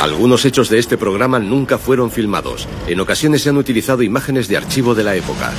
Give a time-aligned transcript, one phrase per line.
[0.00, 2.68] Algunos hechos de este programa nunca fueron filmados.
[2.86, 5.50] En ocasiones se han utilizado imágenes de archivo de la época.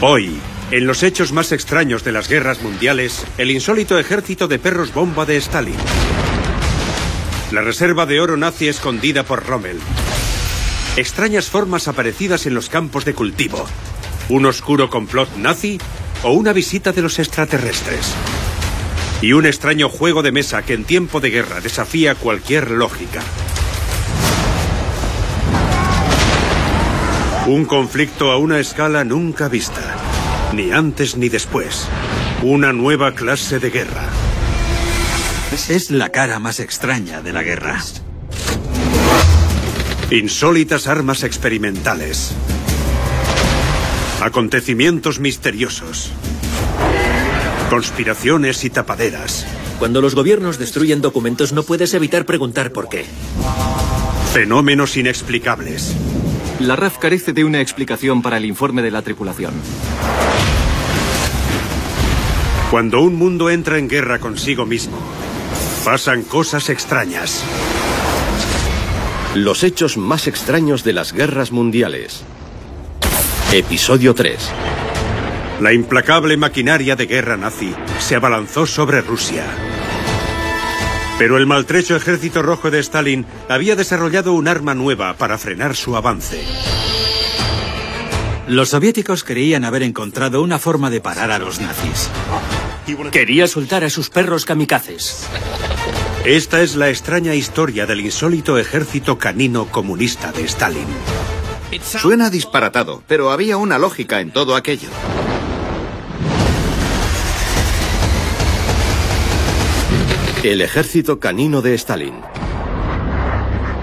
[0.00, 0.38] Hoy,
[0.70, 5.26] en los hechos más extraños de las guerras mundiales, el insólito ejército de perros bomba
[5.26, 5.74] de Stalin.
[7.50, 9.80] La reserva de oro nazi escondida por Rommel.
[10.96, 13.66] Extrañas formas aparecidas en los campos de cultivo.
[14.28, 15.80] Un oscuro complot nazi
[16.22, 18.14] o una visita de los extraterrestres.
[19.22, 23.22] Y un extraño juego de mesa que en tiempo de guerra desafía cualquier lógica.
[27.48, 29.96] Un conflicto a una escala nunca vista.
[30.52, 31.88] Ni antes ni después.
[32.42, 34.04] Una nueva clase de guerra.
[35.70, 37.82] Es la cara más extraña de la guerra.
[40.10, 42.34] Insólitas armas experimentales.
[44.20, 46.12] Acontecimientos misteriosos.
[47.70, 49.46] Conspiraciones y tapaderas.
[49.78, 53.06] Cuando los gobiernos destruyen documentos no puedes evitar preguntar por qué.
[54.34, 55.96] Fenómenos inexplicables.
[56.60, 59.52] La RAF carece de una explicación para el informe de la tripulación.
[62.70, 64.98] Cuando un mundo entra en guerra consigo mismo,
[65.84, 67.44] pasan cosas extrañas.
[69.36, 72.24] Los hechos más extraños de las guerras mundiales.
[73.52, 74.50] Episodio 3.
[75.60, 79.44] La implacable maquinaria de guerra nazi se abalanzó sobre Rusia.
[81.18, 85.96] Pero el maltrecho ejército rojo de Stalin había desarrollado un arma nueva para frenar su
[85.96, 86.44] avance.
[88.46, 92.08] Los soviéticos creían haber encontrado una forma de parar a los nazis.
[93.10, 95.26] Quería soltar a sus perros kamikazes.
[96.24, 100.86] Esta es la extraña historia del insólito ejército canino comunista de Stalin.
[101.82, 104.88] Suena disparatado, pero había una lógica en todo aquello.
[110.44, 112.14] El ejército canino de Stalin.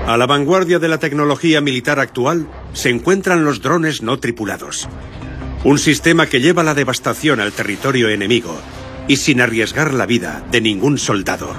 [0.08, 4.88] A la vanguardia de la tecnología militar actual se encuentran los drones no tripulados.
[5.66, 8.58] Un sistema que lleva la devastación al territorio enemigo
[9.06, 11.54] y sin arriesgar la vida de ningún soldado.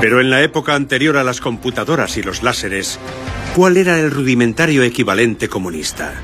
[0.00, 2.98] Pero en la época anterior a las computadoras y los láseres,
[3.54, 6.14] ¿cuál era el rudimentario equivalente comunista?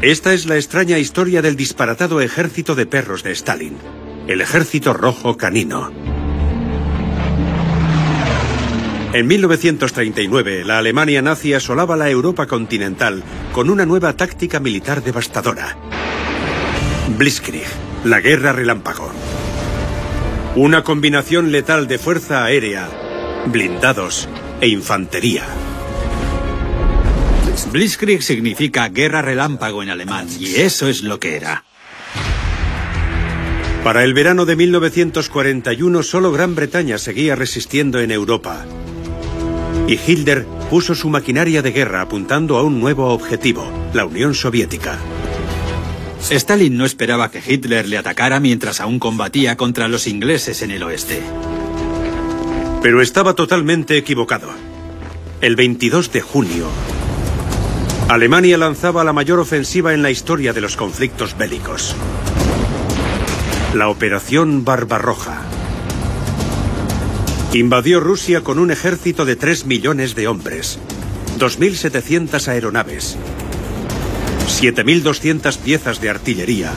[0.00, 3.76] Esta es la extraña historia del disparatado ejército de perros de Stalin,
[4.26, 5.92] el ejército rojo canino.
[9.12, 15.76] En 1939, la Alemania nazi asolaba la Europa continental con una nueva táctica militar devastadora.
[17.16, 17.68] Blitzkrieg,
[18.04, 19.12] la guerra relámpago.
[20.56, 22.88] Una combinación letal de fuerza aérea,
[23.46, 24.28] blindados
[24.60, 25.44] e infantería.
[27.70, 31.64] Blitzkrieg significa guerra relámpago en alemán, y eso es lo que era.
[33.84, 38.64] Para el verano de 1941 solo Gran Bretaña seguía resistiendo en Europa.
[39.86, 44.96] Y Hitler puso su maquinaria de guerra apuntando a un nuevo objetivo, la Unión Soviética.
[46.30, 50.82] Stalin no esperaba que Hitler le atacara mientras aún combatía contra los ingleses en el
[50.82, 51.20] oeste.
[52.82, 54.48] Pero estaba totalmente equivocado.
[55.42, 56.68] El 22 de junio,
[58.08, 61.94] Alemania lanzaba la mayor ofensiva en la historia de los conflictos bélicos.
[63.74, 65.42] La Operación Barbarroja.
[67.52, 70.78] Invadió Rusia con un ejército de 3 millones de hombres,
[71.40, 73.16] 2.700 aeronaves,
[74.60, 76.72] 7.200 piezas de artillería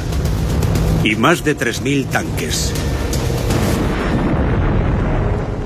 [1.03, 2.73] y más de 3.000 tanques.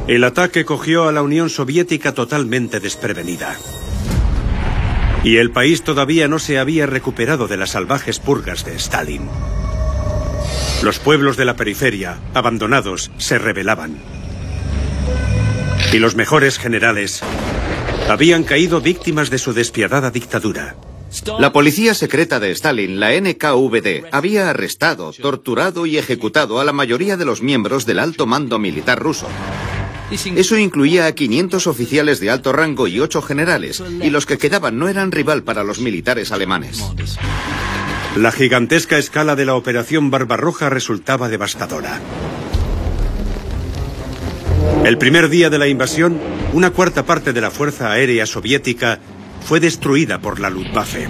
[0.07, 3.55] El ataque cogió a la Unión Soviética totalmente desprevenida.
[5.23, 9.29] Y el país todavía no se había recuperado de las salvajes purgas de Stalin.
[10.81, 13.97] Los pueblos de la periferia, abandonados, se rebelaban.
[15.93, 17.21] Y los mejores generales
[18.09, 20.75] habían caído víctimas de su despiadada dictadura.
[21.39, 27.15] La policía secreta de Stalin, la NKVD, había arrestado, torturado y ejecutado a la mayoría
[27.15, 29.27] de los miembros del alto mando militar ruso.
[30.09, 34.79] Eso incluía a 500 oficiales de alto rango y 8 generales, y los que quedaban
[34.79, 36.81] no eran rival para los militares alemanes.
[38.17, 42.01] La gigantesca escala de la Operación Barbarroja resultaba devastadora.
[44.83, 46.19] El primer día de la invasión,
[46.51, 48.99] una cuarta parte de la Fuerza Aérea Soviética
[49.45, 51.07] fue destruida por la Luftwaffe.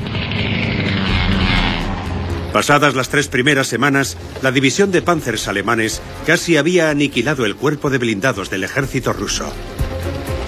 [2.54, 7.90] Pasadas las tres primeras semanas, la división de panzers alemanes casi había aniquilado el cuerpo
[7.90, 9.52] de blindados del ejército ruso.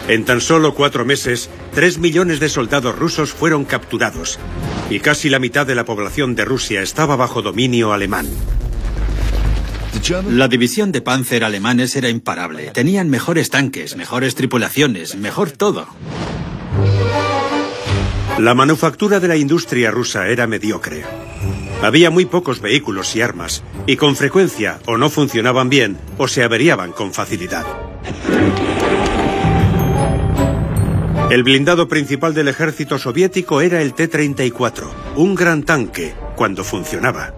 [0.08, 4.40] En tan solo cuatro meses, tres millones de soldados rusos fueron capturados
[4.90, 8.28] y casi la mitad de la población de Rusia estaba bajo dominio alemán.
[10.30, 12.72] La división de Panzer alemanes era imparable.
[12.74, 15.88] Tenían mejores tanques, mejores tripulaciones, mejor todo.
[18.38, 21.04] La manufactura de la industria rusa era mediocre.
[21.82, 26.44] Había muy pocos vehículos y armas, y con frecuencia o no funcionaban bien o se
[26.44, 27.66] averiaban con facilidad.
[31.34, 37.34] El blindado principal del ejército soviético era el T-34, un gran tanque, cuando funcionaba.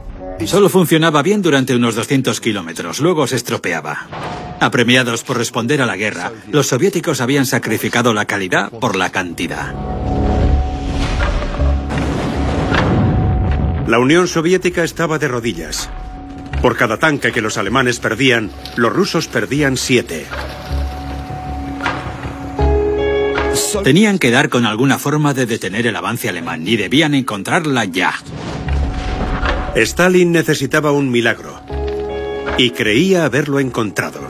[0.45, 4.05] Solo funcionaba bien durante unos 200 kilómetros, luego se estropeaba.
[4.59, 9.73] Apremiados por responder a la guerra, los soviéticos habían sacrificado la calidad por la cantidad.
[13.87, 15.89] La Unión Soviética estaba de rodillas.
[16.61, 20.25] Por cada tanque que los alemanes perdían, los rusos perdían siete.
[23.83, 28.13] Tenían que dar con alguna forma de detener el avance alemán y debían encontrarla ya.
[29.75, 31.61] Stalin necesitaba un milagro.
[32.57, 34.21] Y creía haberlo encontrado.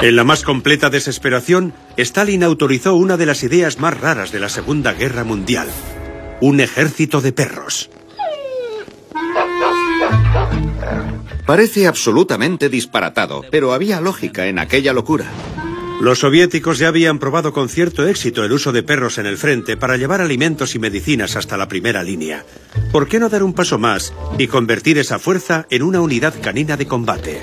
[0.00, 4.48] En la más completa desesperación, Stalin autorizó una de las ideas más raras de la
[4.48, 5.68] Segunda Guerra Mundial.
[6.40, 7.90] Un ejército de perros.
[11.46, 15.26] Parece absolutamente disparatado, pero había lógica en aquella locura.
[16.02, 19.76] Los soviéticos ya habían probado con cierto éxito el uso de perros en el frente
[19.76, 22.44] para llevar alimentos y medicinas hasta la primera línea.
[22.90, 26.76] ¿Por qué no dar un paso más y convertir esa fuerza en una unidad canina
[26.76, 27.40] de combate?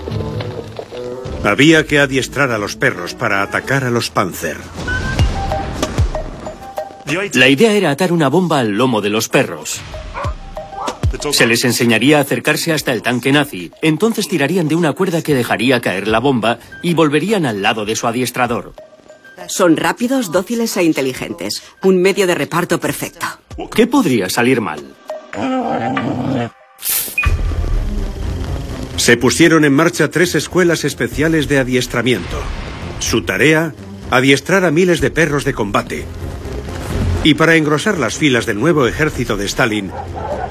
[1.45, 4.57] Había que adiestrar a los perros para atacar a los Panzer.
[7.35, 9.79] La idea era atar una bomba al lomo de los perros.
[11.31, 13.71] Se les enseñaría a acercarse hasta el tanque nazi.
[13.81, 17.95] Entonces tirarían de una cuerda que dejaría caer la bomba y volverían al lado de
[17.95, 18.73] su adiestrador.
[19.47, 21.63] Son rápidos, dóciles e inteligentes.
[21.83, 23.25] Un medio de reparto perfecto.
[23.73, 24.83] ¿Qué podría salir mal?
[28.97, 32.37] Se pusieron en marcha tres escuelas especiales de adiestramiento.
[32.99, 33.73] Su tarea,
[34.11, 36.05] adiestrar a miles de perros de combate.
[37.23, 39.91] Y para engrosar las filas del nuevo ejército de Stalin,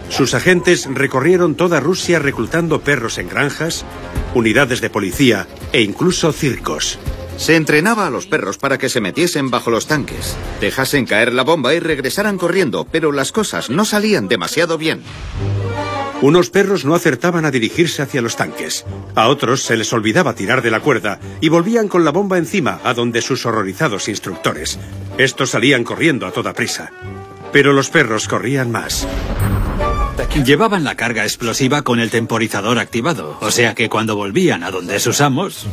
[0.09, 3.85] sus agentes recorrieron toda Rusia reclutando perros en granjas,
[4.35, 6.99] unidades de policía e incluso circos.
[7.37, 11.45] Se entrenaba a los perros para que se metiesen bajo los tanques, dejasen caer la
[11.45, 15.03] bomba y regresaran corriendo, pero las cosas no salían demasiado bien.
[16.21, 18.85] Unos perros no acertaban a dirigirse hacia los tanques.
[19.15, 22.81] A otros se les olvidaba tirar de la cuerda y volvían con la bomba encima
[22.83, 24.81] a donde sus horrorizados instructores.
[25.17, 26.91] Estos salían corriendo a toda prisa.
[27.53, 29.07] Pero los perros corrían más.
[30.45, 34.99] Llevaban la carga explosiva con el temporizador activado, o sea que cuando volvían a donde
[35.01, 35.67] sus amos...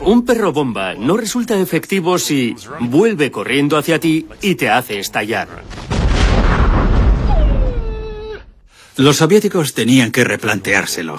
[0.00, 5.48] Un perro bomba no resulta efectivo si vuelve corriendo hacia ti y te hace estallar.
[8.96, 11.16] Los soviéticos tenían que replanteárselo.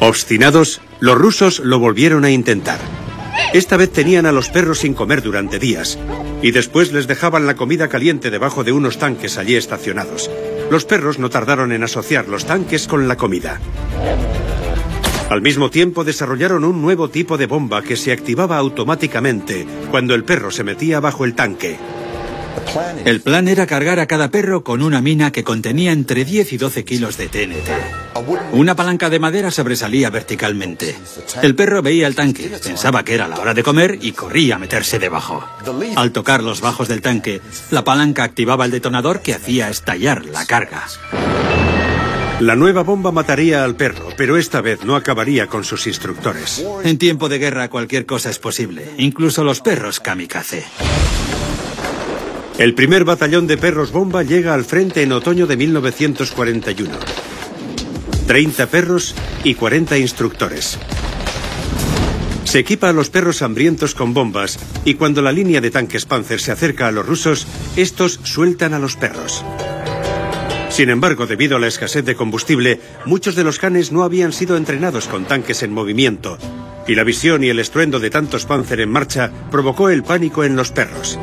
[0.00, 2.80] Obstinados, los rusos lo volvieron a intentar.
[3.52, 5.98] Esta vez tenían a los perros sin comer durante días
[6.42, 10.30] y después les dejaban la comida caliente debajo de unos tanques allí estacionados.
[10.70, 13.60] Los perros no tardaron en asociar los tanques con la comida.
[15.28, 20.24] Al mismo tiempo desarrollaron un nuevo tipo de bomba que se activaba automáticamente cuando el
[20.24, 21.78] perro se metía bajo el tanque.
[23.04, 26.56] El plan era cargar a cada perro con una mina que contenía entre 10 y
[26.56, 27.68] 12 kilos de TNT.
[28.52, 30.96] Una palanca de madera sobresalía verticalmente.
[31.42, 34.58] El perro veía el tanque, pensaba que era la hora de comer y corría a
[34.58, 35.44] meterse debajo.
[35.96, 37.40] Al tocar los bajos del tanque,
[37.70, 40.84] la palanca activaba el detonador que hacía estallar la carga.
[42.40, 46.64] La nueva bomba mataría al perro, pero esta vez no acabaría con sus instructores.
[46.82, 50.64] En tiempo de guerra cualquier cosa es posible, incluso los perros kamikaze.
[52.58, 56.90] El primer batallón de perros bomba llega al frente en otoño de 1941.
[58.26, 60.78] 30 perros y 40 instructores.
[62.44, 66.40] Se equipa a los perros hambrientos con bombas y cuando la línea de tanques Panzer
[66.40, 69.42] se acerca a los rusos, estos sueltan a los perros.
[70.68, 74.56] Sin embargo, debido a la escasez de combustible, muchos de los canes no habían sido
[74.56, 76.38] entrenados con tanques en movimiento,
[76.86, 80.56] y la visión y el estruendo de tantos Panzer en marcha provocó el pánico en
[80.56, 81.18] los perros.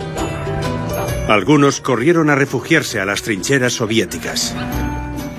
[1.30, 4.56] Algunos corrieron a refugiarse a las trincheras soviéticas.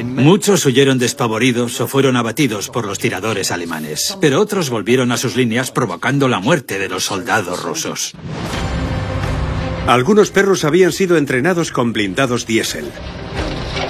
[0.04, 5.34] Muchos huyeron despavoridos o fueron abatidos por los tiradores alemanes, pero otros volvieron a sus
[5.34, 8.14] líneas provocando la muerte de los soldados rusos.
[9.88, 12.88] Algunos perros habían sido entrenados con blindados diésel.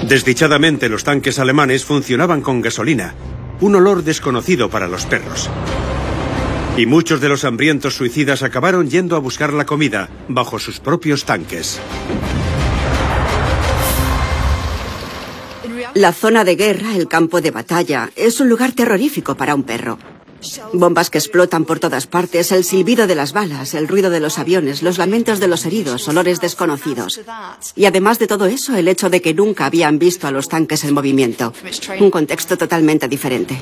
[0.07, 3.13] Desdichadamente los tanques alemanes funcionaban con gasolina,
[3.59, 5.51] un olor desconocido para los perros.
[6.77, 11.25] Y muchos de los hambrientos suicidas acabaron yendo a buscar la comida bajo sus propios
[11.25, 11.79] tanques.
[15.93, 19.99] La zona de guerra, el campo de batalla, es un lugar terrorífico para un perro.
[20.73, 24.39] Bombas que explotan por todas partes, el silbido de las balas, el ruido de los
[24.39, 27.21] aviones, los lamentos de los heridos, olores desconocidos.
[27.75, 30.83] Y además de todo eso, el hecho de que nunca habían visto a los tanques
[30.85, 31.53] en movimiento.
[31.99, 33.61] Un contexto totalmente diferente.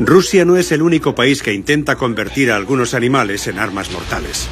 [0.00, 4.48] Rusia no es el único país que intenta convertir a algunos animales en armas mortales.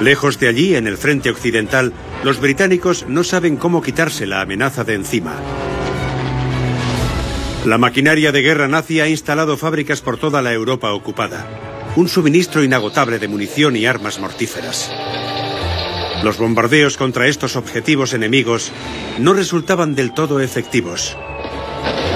[0.00, 1.92] Lejos de allí, en el frente occidental,
[2.24, 5.34] los británicos no saben cómo quitarse la amenaza de encima.
[7.66, 11.92] La maquinaria de guerra nazi ha instalado fábricas por toda la Europa ocupada.
[11.94, 14.90] Un suministro inagotable de munición y armas mortíferas.
[16.24, 18.72] Los bombardeos contra estos objetivos enemigos
[19.18, 21.16] no resultaban del todo efectivos.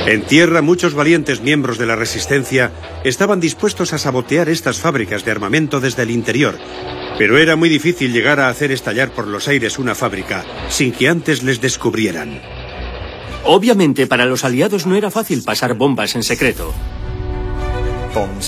[0.07, 2.71] En tierra, muchos valientes miembros de la resistencia
[3.03, 6.57] estaban dispuestos a sabotear estas fábricas de armamento desde el interior,
[7.19, 11.09] pero era muy difícil llegar a hacer estallar por los aires una fábrica sin que
[11.09, 12.41] antes les descubrieran.
[13.43, 16.73] Obviamente para los aliados no era fácil pasar bombas en secreto.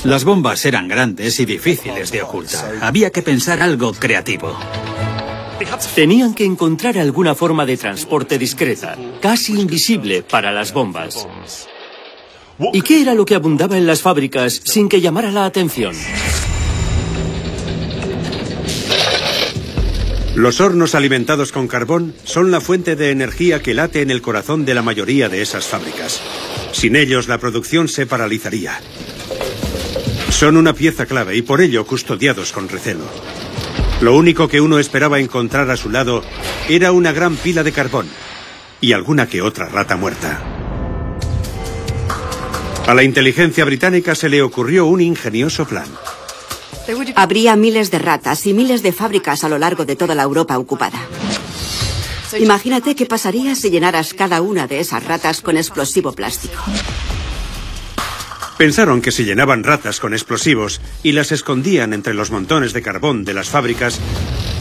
[0.05, 2.79] Las bombas eran grandes y difíciles de ocultar.
[2.81, 4.57] Había que pensar algo creativo.
[5.95, 11.27] Tenían que encontrar alguna forma de transporte discreta, casi invisible para las bombas.
[12.73, 15.95] ¿Y qué era lo que abundaba en las fábricas sin que llamara la atención?
[20.35, 24.65] Los hornos alimentados con carbón son la fuente de energía que late en el corazón
[24.65, 26.21] de la mayoría de esas fábricas.
[26.71, 28.81] Sin ellos la producción se paralizaría.
[30.31, 33.05] Son una pieza clave y por ello custodiados con recelo.
[34.01, 36.23] Lo único que uno esperaba encontrar a su lado
[36.69, 38.09] era una gran pila de carbón
[38.81, 40.41] y alguna que otra rata muerta.
[42.87, 45.89] A la inteligencia británica se le ocurrió un ingenioso plan.
[47.17, 50.57] Habría miles de ratas y miles de fábricas a lo largo de toda la Europa
[50.57, 51.01] ocupada.
[52.39, 56.63] Imagínate qué pasaría si llenaras cada una de esas ratas con explosivo plástico.
[58.59, 63.25] Pensaron que si llenaban ratas con explosivos y las escondían entre los montones de carbón
[63.25, 64.01] de las fábricas,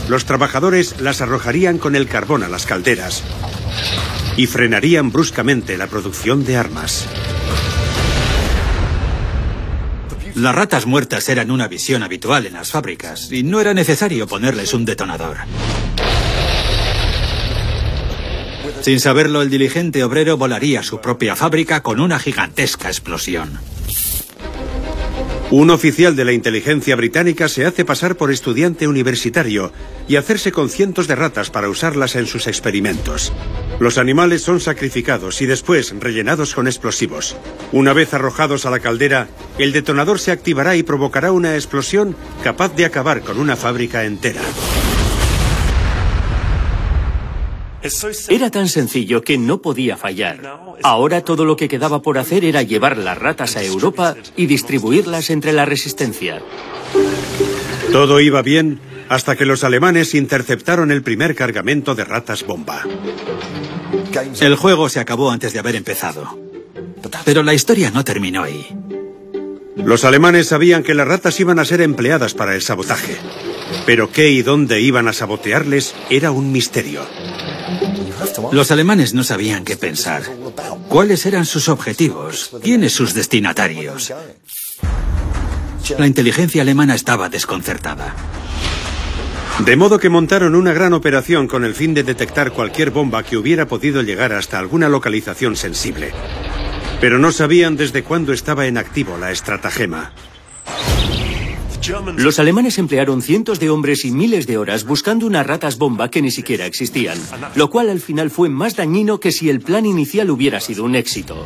[0.08, 3.24] los trabajadores las arrojarían con el carbón a las calderas
[4.38, 7.08] y frenarían bruscamente la producción de armas.
[10.36, 14.75] Las ratas muertas eran una visión habitual en las fábricas y no era necesario ponerles
[14.75, 15.38] un detonador.
[18.82, 23.58] Sin saberlo, el diligente obrero volaría su propia fábrica con una gigantesca explosión.
[25.50, 29.72] Un oficial de la inteligencia británica se hace pasar por estudiante universitario
[30.06, 33.32] y hacerse con cientos de ratas para usarlas en sus experimentos.
[33.80, 37.38] Los animales son sacrificados y después rellenados con explosivos.
[37.72, 42.75] Una vez arrojados a la caldera, el detonador se activará y provocará una explosión capaz
[42.75, 44.42] de acabar con una fábrica entera.
[48.29, 50.60] Era tan sencillo que no podía fallar.
[50.84, 55.29] Ahora todo lo que quedaba por hacer era llevar las ratas a Europa y distribuirlas
[55.29, 56.41] entre la resistencia.
[57.91, 58.79] Todo iba bien
[59.10, 62.84] hasta que los alemanes interceptaron el primer cargamento de ratas bomba.
[64.41, 66.38] El juego se acabó antes de haber empezado.
[67.24, 68.67] Pero la historia no terminó ahí.
[69.77, 73.17] Los alemanes sabían que las ratas iban a ser empleadas para el sabotaje.
[73.86, 77.01] Pero qué y dónde iban a sabotearles era un misterio.
[78.51, 80.24] Los alemanes no sabían qué pensar.
[80.89, 82.51] ¿Cuáles eran sus objetivos?
[82.63, 84.13] ¿Quiénes sus destinatarios?
[85.97, 88.15] La inteligencia alemana estaba desconcertada.
[89.65, 93.38] De modo que montaron una gran operación con el fin de detectar cualquier bomba que
[93.38, 96.12] hubiera podido llegar hasta alguna localización sensible.
[97.01, 100.12] Pero no sabían desde cuándo estaba en activo la estratagema.
[102.17, 106.22] Los alemanes emplearon cientos de hombres y miles de horas buscando unas ratas bomba que
[106.22, 107.17] ni siquiera existían,
[107.56, 110.96] lo cual al final fue más dañino que si el plan inicial hubiera sido un
[110.96, 111.46] éxito.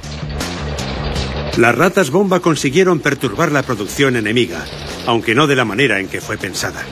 [1.57, 4.65] Las ratas bomba consiguieron perturbar la producción enemiga,
[5.05, 6.83] aunque no de la manera en que fue pensada.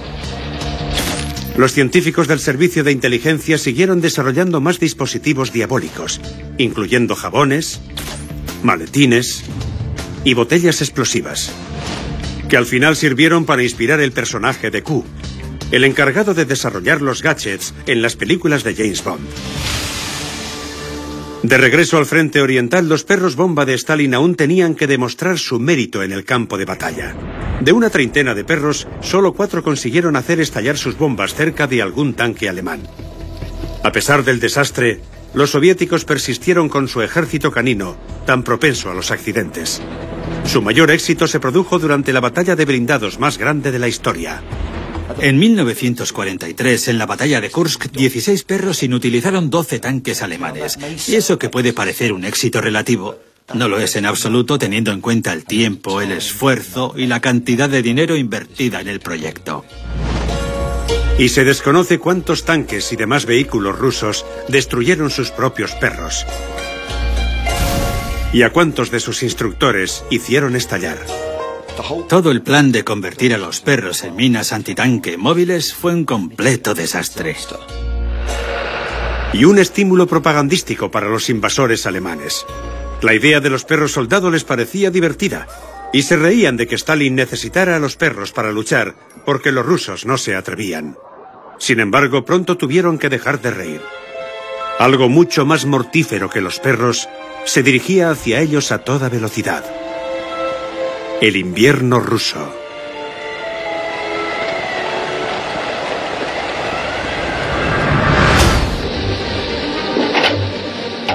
[1.58, 6.22] Los científicos del Servicio de Inteligencia siguieron desarrollando más dispositivos diabólicos,
[6.58, 7.82] incluyendo jabones,
[8.64, 9.44] maletines
[10.24, 11.52] y botellas explosivas
[12.50, 15.06] que al final sirvieron para inspirar el personaje de Q,
[15.72, 19.28] el encargado de desarrollar los gadgets en las películas de James Bond.
[21.44, 25.60] De regreso al frente oriental, los perros bomba de Stalin aún tenían que demostrar su
[25.60, 27.16] mérito en el campo de batalla.
[27.62, 32.14] De una treintena de perros, solo cuatro consiguieron hacer estallar sus bombas cerca de algún
[32.14, 32.82] tanque alemán.
[33.84, 35.00] A pesar del desastre,
[35.34, 39.82] los soviéticos persistieron con su ejército canino, tan propenso a los accidentes.
[40.46, 44.42] Su mayor éxito se produjo durante la batalla de blindados más grande de la historia,
[45.22, 50.78] En 1943, en la batalla de Kursk, 16 perros inutilizaron 12 tanques alemanes.
[51.08, 53.18] Y eso que puede parecer un éxito relativo,
[53.54, 57.68] no lo es en absoluto teniendo en cuenta el tiempo, el esfuerzo y la cantidad
[57.68, 59.66] de dinero invertida en el proyecto.
[61.18, 66.26] Y se desconoce cuántos tanques y demás vehículos rusos destruyeron sus propios perros.
[68.32, 71.00] Y a cuántos de sus instructores hicieron estallar.
[72.08, 76.74] Todo el plan de convertir a los perros en minas antitanque móviles fue un completo
[76.76, 77.36] desastre.
[79.34, 82.46] Y un estímulo propagandístico para los invasores alemanes.
[83.02, 85.48] La idea de los perros soldados les parecía divertida,
[85.94, 88.96] y se reían de que Stalin necesitara a los perros para luchar,
[89.26, 90.98] porque los rusos no se atrevían.
[91.58, 93.82] Sin embargo, pronto tuvieron que dejar de reír.
[94.80, 97.10] Algo mucho más mortífero que los perros
[97.44, 99.66] se dirigía hacia ellos a toda velocidad.
[101.20, 102.54] El invierno ruso.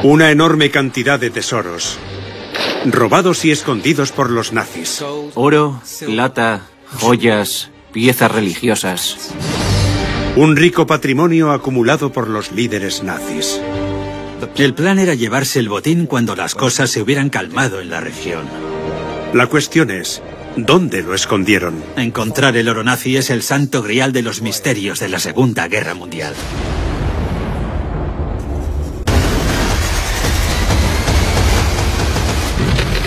[0.03, 1.97] Una enorme cantidad de tesoros,
[2.85, 5.03] robados y escondidos por los nazis.
[5.35, 6.67] Oro, plata,
[7.01, 9.33] joyas, piezas religiosas.
[10.37, 13.61] Un rico patrimonio acumulado por los líderes nazis.
[14.57, 18.45] El plan era llevarse el botín cuando las cosas se hubieran calmado en la región.
[19.33, 20.23] La cuestión es,
[20.57, 21.81] ¿dónde lo escondieron?
[21.97, 25.95] Encontrar el oro nazi es el santo grial de los misterios de la Segunda Guerra
[25.95, 26.35] Mundial.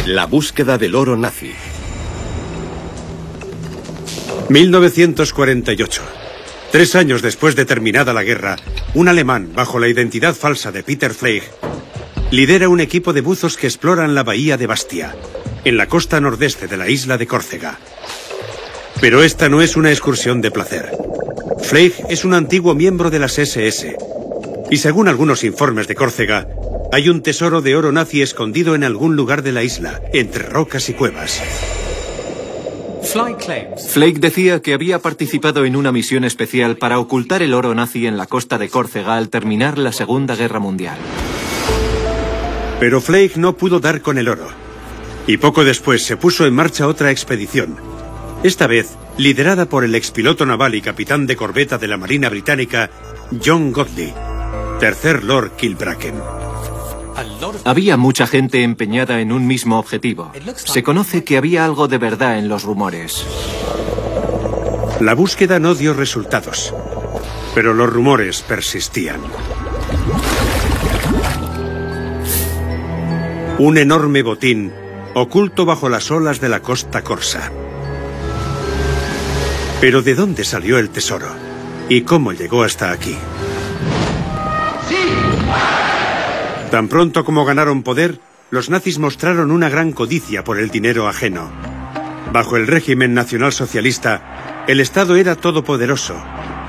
[0.06, 1.52] La búsqueda del oro nazi.
[4.48, 6.27] 1948.
[6.72, 8.58] Tres años después de terminada la guerra,
[8.94, 11.44] un alemán, bajo la identidad falsa de Peter Fleig,
[12.30, 15.16] lidera un equipo de buzos que exploran la bahía de Bastia,
[15.64, 17.80] en la costa nordeste de la isla de Córcega.
[19.00, 20.92] Pero esta no es una excursión de placer.
[21.64, 23.96] Fleig es un antiguo miembro de las SS,
[24.70, 26.48] y según algunos informes de Córcega,
[26.92, 30.90] hay un tesoro de oro nazi escondido en algún lugar de la isla, entre rocas
[30.90, 31.42] y cuevas.
[33.14, 38.18] Flake decía que había participado en una misión especial para ocultar el oro nazi en
[38.18, 40.98] la costa de Córcega al terminar la Segunda Guerra Mundial.
[42.80, 44.48] Pero Flake no pudo dar con el oro.
[45.26, 47.78] Y poco después se puso en marcha otra expedición.
[48.44, 52.90] Esta vez liderada por el expiloto naval y capitán de corbeta de la Marina Británica,
[53.44, 54.14] John Godley,
[54.80, 56.47] tercer Lord Kilbracken.
[57.66, 60.32] Había mucha gente empeñada en un mismo objetivo.
[60.56, 63.26] Se conoce que había algo de verdad en los rumores.
[65.00, 66.74] La búsqueda no dio resultados,
[67.54, 69.22] pero los rumores persistían.
[73.60, 74.72] Un enorme botín
[75.14, 77.52] oculto bajo las olas de la costa corsa.
[79.82, 81.30] Pero ¿de dónde salió el tesoro?
[81.90, 83.16] ¿Y cómo llegó hasta aquí?
[86.72, 91.50] Tan pronto como ganaron poder, los nazis mostraron una gran codicia por el dinero ajeno.
[92.34, 96.22] Bajo el régimen nacionalsocialista, el Estado era todopoderoso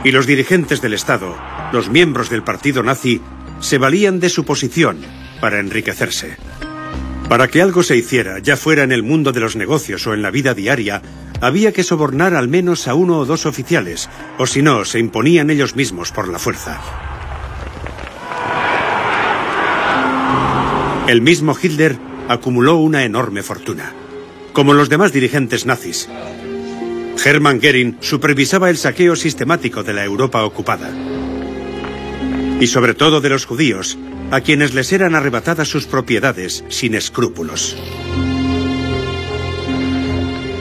[0.04, 1.36] y los dirigentes del Estado,
[1.72, 3.20] los miembros del partido nazi,
[3.60, 4.98] se valían de su posición
[5.40, 6.36] para enriquecerse.
[7.28, 10.22] Para que algo se hiciera, ya fuera en el mundo de los negocios o en
[10.22, 11.02] la vida diaria,
[11.40, 14.08] había que sobornar al menos a uno o dos oficiales,
[14.38, 17.07] o si no, se imponían ellos mismos por la fuerza.
[21.08, 21.96] El mismo Hitler
[22.28, 23.94] acumuló una enorme fortuna,
[24.52, 26.06] como los demás dirigentes nazis.
[27.24, 30.90] Hermann Goering supervisaba el saqueo sistemático de la Europa ocupada.
[32.60, 33.96] Y sobre todo de los judíos,
[34.30, 37.74] a quienes les eran arrebatadas sus propiedades sin escrúpulos.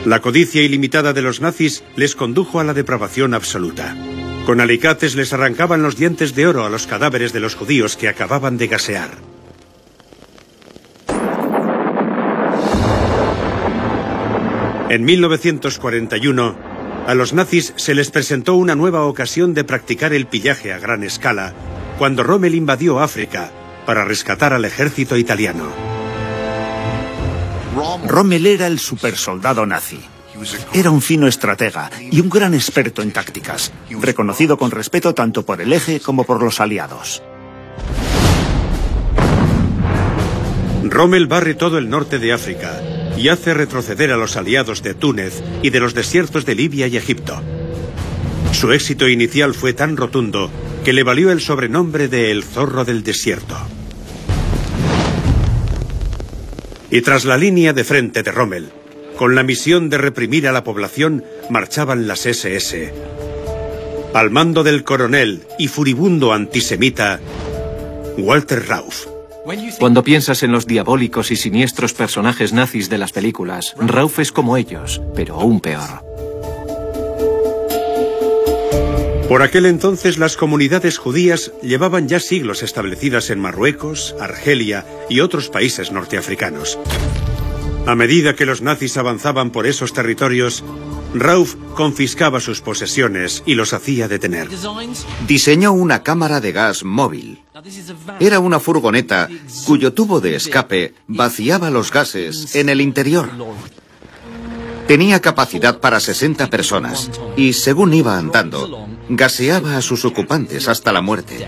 [0.06, 3.98] La codicia ilimitada de los nazis les condujo a la depravación absoluta.
[4.46, 8.08] Con alicates les arrancaban los dientes de oro a los cadáveres de los judíos que
[8.08, 9.37] acababan de gasear.
[14.90, 16.56] En 1941,
[17.08, 21.04] a los nazis se les presentó una nueva ocasión de practicar el pillaje a gran
[21.04, 21.54] escala,
[21.98, 23.52] cuando Rommel invadió África
[23.86, 25.66] para rescatar al ejército italiano.
[28.08, 30.00] Rommel era el supersoldado nazi.
[30.74, 35.60] Era un fino estratega y un gran experto en tácticas, reconocido con respeto tanto por
[35.60, 37.22] el eje como por los aliados.
[40.86, 45.42] Rommel barre todo el norte de África y hace retroceder a los aliados de Túnez
[45.64, 47.42] y de los desiertos de Libia y Egipto.
[48.52, 50.50] Su éxito inicial fue tan rotundo
[50.84, 53.58] que le valió el sobrenombre de El Zorro del Desierto.
[56.90, 58.70] Y tras la línea de frente de Rommel,
[59.18, 62.94] con la misión de reprimir a la población, marchaban las SS.
[64.14, 67.20] Al mando del coronel y furibundo antisemita,
[68.18, 69.17] Walter Rauf.
[69.80, 74.58] Cuando piensas en los diabólicos y siniestros personajes nazis de las películas, Rauf es como
[74.58, 76.04] ellos, pero aún peor.
[79.30, 85.50] Por aquel entonces las comunidades judías llevaban ya siglos establecidas en Marruecos, Argelia y otros
[85.50, 86.80] países norteafricanos.
[87.86, 90.64] A medida que los nazis avanzaban por esos territorios,
[91.14, 94.50] Rauf confiscaba sus posesiones y los hacía detener.
[95.28, 97.44] Diseñó una cámara de gas móvil.
[98.20, 99.30] Era una furgoneta
[99.66, 103.30] cuyo tubo de escape vaciaba los gases en el interior.
[104.88, 111.02] Tenía capacidad para 60 personas y, según iba andando, gaseaba a sus ocupantes hasta la
[111.02, 111.46] muerte.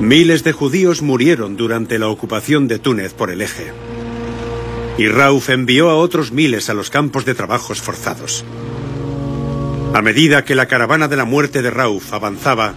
[0.00, 3.72] Miles de judíos murieron durante la ocupación de Túnez por el eje.
[4.96, 8.44] Y Rauf envió a otros miles a los campos de trabajos forzados.
[9.92, 12.74] A medida que la caravana de la muerte de Rauf avanzaba,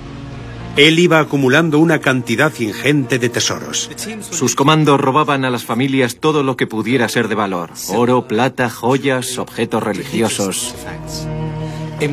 [0.77, 3.89] él iba acumulando una cantidad ingente de tesoros.
[4.29, 7.71] Sus comandos robaban a las familias todo lo que pudiera ser de valor.
[7.89, 10.75] Oro, plata, joyas, objetos religiosos.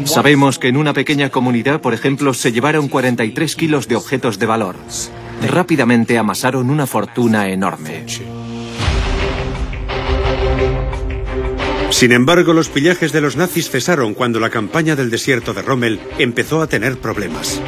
[0.04, 4.46] Sabemos que en una pequeña comunidad, por ejemplo, se llevaron 43 kilos de objetos de
[4.46, 4.76] valor.
[5.46, 8.06] Rápidamente amasaron una fortuna enorme.
[11.90, 16.00] Sin embargo, los pillajes de los nazis cesaron cuando la campaña del desierto de Rommel
[16.18, 17.60] empezó a tener problemas.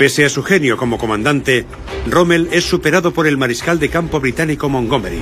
[0.00, 1.66] Pese a su genio como comandante,
[2.06, 5.20] Rommel es superado por el mariscal de campo británico Montgomery,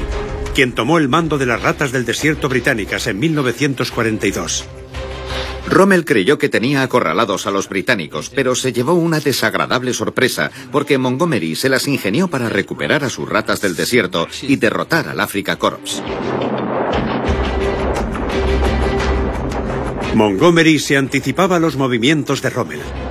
[0.54, 4.66] quien tomó el mando de las ratas del desierto británicas en 1942.
[5.66, 10.96] Rommel creyó que tenía acorralados a los británicos, pero se llevó una desagradable sorpresa porque
[10.96, 15.56] Montgomery se las ingenió para recuperar a sus ratas del desierto y derrotar al Africa
[15.56, 16.04] Corps.
[20.14, 23.07] Montgomery se anticipaba a los movimientos de Rommel.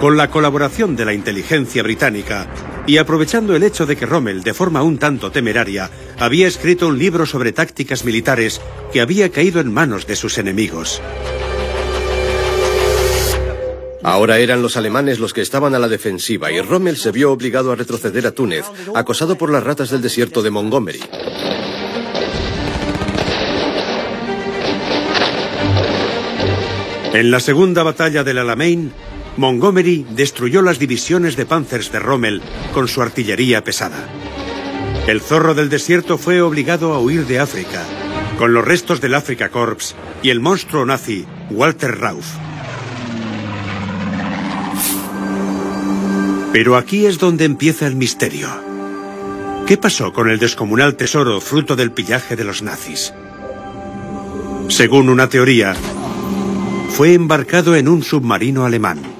[0.00, 2.48] Con la colaboración de la inteligencia británica
[2.86, 6.98] y aprovechando el hecho de que Rommel, de forma un tanto temeraria, había escrito un
[6.98, 8.62] libro sobre tácticas militares
[8.94, 11.02] que había caído en manos de sus enemigos.
[14.02, 17.70] Ahora eran los alemanes los que estaban a la defensiva y Rommel se vio obligado
[17.70, 21.00] a retroceder a Túnez, acosado por las ratas del desierto de Montgomery.
[27.12, 28.92] En la segunda batalla del Alamein,
[29.36, 32.42] Montgomery destruyó las divisiones de Panzers de Rommel
[32.74, 34.08] con su artillería pesada.
[35.06, 37.82] El zorro del desierto fue obligado a huir de África,
[38.38, 42.26] con los restos del Africa Corps y el monstruo nazi Walter Rauf.
[46.52, 48.48] Pero aquí es donde empieza el misterio.
[49.66, 53.14] ¿Qué pasó con el descomunal tesoro fruto del pillaje de los nazis?
[54.68, 55.74] Según una teoría,
[56.90, 59.19] fue embarcado en un submarino alemán.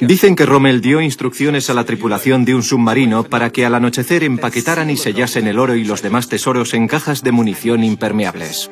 [0.00, 4.24] Dicen que Rommel dio instrucciones a la tripulación de un submarino para que al anochecer
[4.24, 8.70] empaquetaran y sellasen el oro y los demás tesoros en cajas de munición impermeables.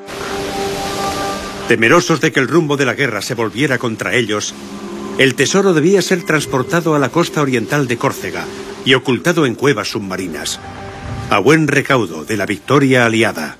[1.68, 4.54] Temerosos de que el rumbo de la guerra se volviera contra ellos,
[5.18, 8.44] el tesoro debía ser transportado a la costa oriental de Córcega
[8.84, 10.58] y ocultado en cuevas submarinas,
[11.28, 13.58] a buen recaudo de la victoria aliada.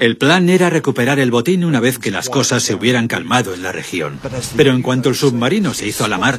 [0.00, 3.62] El plan era recuperar el botín una vez que las cosas se hubieran calmado en
[3.62, 4.18] la región.
[4.56, 6.38] Pero en cuanto el submarino se hizo a la mar,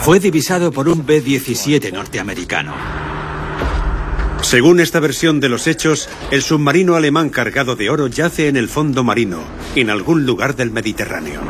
[0.00, 2.74] fue divisado por un B-17 norteamericano.
[4.42, 8.68] Según esta versión de los hechos, el submarino alemán cargado de oro yace en el
[8.68, 9.40] fondo marino,
[9.74, 11.40] en algún lugar del Mediterráneo.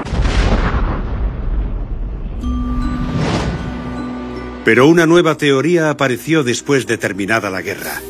[4.64, 8.00] Pero una nueva teoría apareció después de terminada la guerra.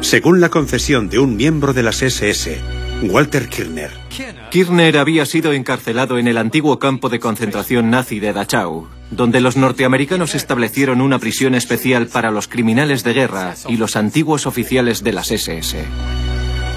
[0.00, 2.58] Según la confesión de un miembro de las SS,
[3.02, 3.90] Walter Kirchner.
[4.50, 9.56] Kirchner había sido encarcelado en el antiguo campo de concentración nazi de Dachau, donde los
[9.56, 15.12] norteamericanos establecieron una prisión especial para los criminales de guerra y los antiguos oficiales de
[15.12, 15.76] las SS.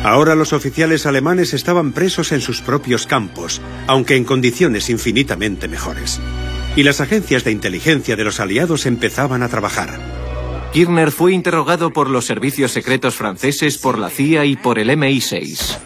[0.04, 6.20] Ahora los oficiales alemanes estaban presos en sus propios campos, aunque en condiciones infinitamente mejores.
[6.76, 10.23] Y las agencias de inteligencia de los aliados empezaban a trabajar.
[10.74, 15.78] Kirchner fue interrogado por los servicios secretos franceses, por la CIA y por el MI6.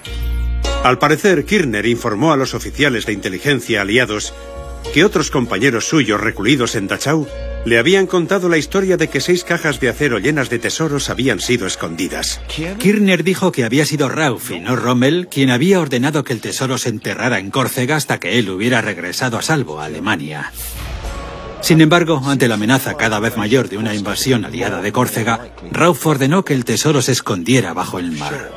[0.81, 4.33] Al parecer, Kirchner informó a los oficiales de inteligencia aliados
[4.93, 7.27] que otros compañeros suyos recluidos en Dachau
[7.65, 11.41] le habían contado la historia de que seis cajas de acero llenas de tesoros habían
[11.41, 12.39] sido escondidas.
[12.79, 16.77] Kirchner dijo que había sido Rauf y no Rommel quien había ordenado que el tesoro
[16.77, 20.53] se enterrara en Córcega hasta que él hubiera regresado a salvo a Alemania.
[21.61, 26.05] Sin embargo, ante la amenaza cada vez mayor de una invasión aliada de Córcega, Rauf
[26.05, 28.51] ordenó que el tesoro se escondiera bajo el mar.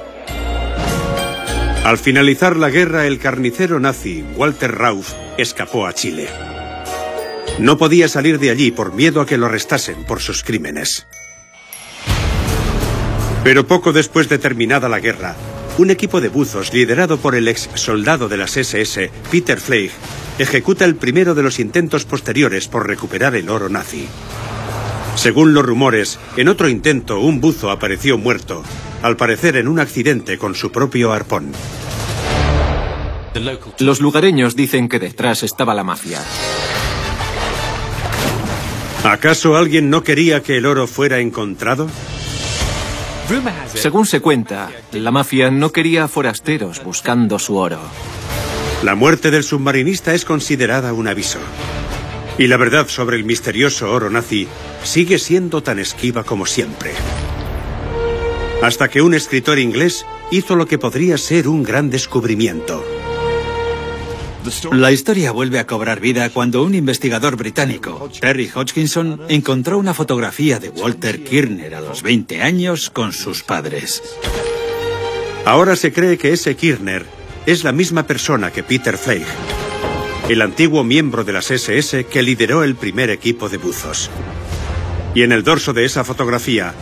[1.84, 6.28] Al finalizar la guerra, el carnicero nazi Walter Rauf escapó a Chile.
[7.58, 11.06] No podía salir de allí por miedo a que lo arrestasen por sus crímenes.
[13.42, 15.34] Pero poco después de terminada la guerra,
[15.78, 19.90] un equipo de buzos liderado por el ex soldado de las SS, Peter Fleig,
[20.42, 24.08] ejecuta el primero de los intentos posteriores por recuperar el oro nazi.
[25.14, 28.62] Según los rumores, en otro intento un buzo apareció muerto,
[29.02, 31.52] al parecer en un accidente con su propio arpón.
[33.78, 36.20] Los lugareños dicen que detrás estaba la mafia.
[39.04, 41.88] ¿Acaso alguien no quería que el oro fuera encontrado?
[43.74, 47.78] Según se cuenta, la mafia no quería forasteros buscando su oro.
[48.82, 51.38] La muerte del submarinista es considerada un aviso.
[52.38, 54.48] Y la verdad sobre el misterioso oro nazi
[54.82, 56.92] sigue siendo tan esquiva como siempre.
[58.62, 62.82] Hasta que un escritor inglés hizo lo que podría ser un gran descubrimiento.
[64.72, 70.58] La historia vuelve a cobrar vida cuando un investigador británico, Terry Hodgkinson, encontró una fotografía
[70.58, 74.02] de Walter Kirner a los 20 años con sus padres.
[75.44, 77.19] Ahora se cree que ese Kirner
[77.50, 79.26] es la misma persona que Peter Fleig,
[80.28, 84.08] el antiguo miembro de las SS que lideró el primer equipo de buzos.
[85.14, 86.74] Y en el dorso de esa fotografía,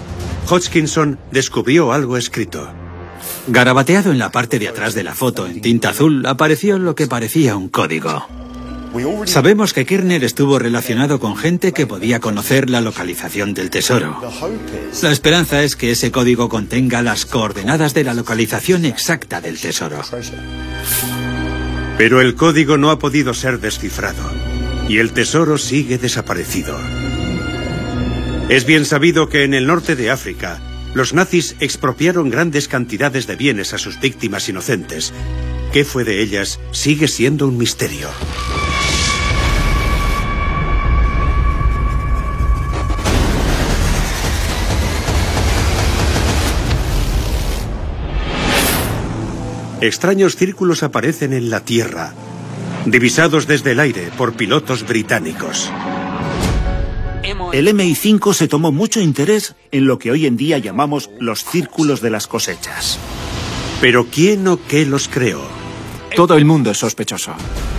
[0.48, 2.70] Hodgkinson descubrió algo escrito.
[3.46, 7.06] Garabateado en la parte de atrás de la foto en tinta azul apareció lo que
[7.06, 8.26] parecía un código.
[9.26, 14.20] Sabemos que Kirner estuvo relacionado con gente que podía conocer la localización del tesoro.
[15.02, 20.00] La esperanza es que ese código contenga las coordenadas de la localización exacta del tesoro.
[21.98, 24.30] Pero el código no ha podido ser descifrado
[24.88, 26.78] y el tesoro sigue desaparecido.
[28.48, 30.60] Es bien sabido que en el norte de África,
[30.94, 35.12] los nazis expropiaron grandes cantidades de bienes a sus víctimas inocentes.
[35.72, 36.58] ¿Qué fue de ellas?
[36.72, 38.08] Sigue siendo un misterio.
[49.80, 52.12] Extraños círculos aparecen en la Tierra,
[52.84, 55.70] divisados desde el aire por pilotos británicos.
[57.52, 62.00] El MI5 se tomó mucho interés en lo que hoy en día llamamos los círculos
[62.00, 62.98] de las cosechas.
[63.80, 65.42] ¿Pero quién o qué los creó?
[66.16, 67.34] Todo el mundo es sospechoso.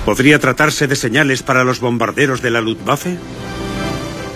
[0.05, 3.17] ¿Podría tratarse de señales para los bombarderos de la Luftwaffe?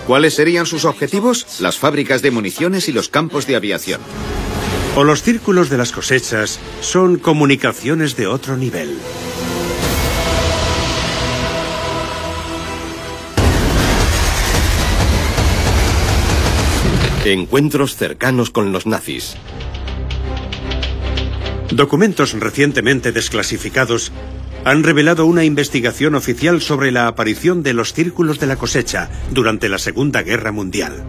[0.06, 1.60] ¿Cuáles serían sus objetivos?
[1.60, 4.02] Las fábricas de municiones y los campos de aviación.
[4.96, 8.96] O los círculos de las cosechas son comunicaciones de otro nivel.
[17.24, 19.34] Encuentros cercanos con los nazis.
[21.70, 24.12] Documentos recientemente desclasificados
[24.64, 29.68] han revelado una investigación oficial sobre la aparición de los círculos de la cosecha durante
[29.68, 31.04] la Segunda Guerra Mundial.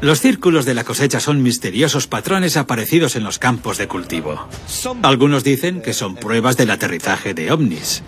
[0.00, 4.48] Los círculos de la cosecha son misteriosos patrones aparecidos en los campos de cultivo.
[5.02, 8.02] Algunos dicen que son pruebas del aterrizaje de ovnis,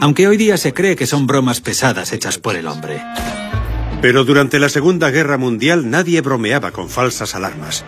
[0.00, 3.02] aunque hoy día se cree que son bromas pesadas hechas por el hombre.
[4.02, 7.84] Pero durante la Segunda Guerra Mundial nadie bromeaba con falsas alarmas.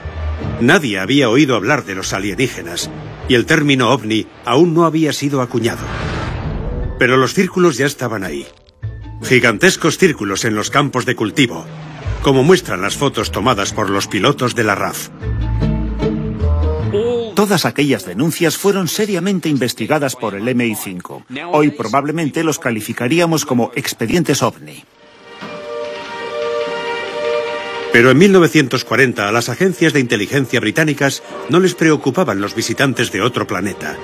[0.60, 2.90] Nadie había oído hablar de los alienígenas,
[3.28, 5.84] y el término ovni aún no había sido acuñado.
[6.98, 8.46] Pero los círculos ya estaban ahí.
[9.22, 11.66] Gigantescos círculos en los campos de cultivo,
[12.22, 15.08] como muestran las fotos tomadas por los pilotos de la RAF.
[17.34, 21.24] Todas aquellas denuncias fueron seriamente investigadas por el MI5.
[21.52, 24.84] Hoy probablemente los calificaríamos como expedientes ovni.
[27.92, 33.22] Pero en 1940 a las agencias de inteligencia británicas no les preocupaban los visitantes de
[33.22, 33.96] otro planeta.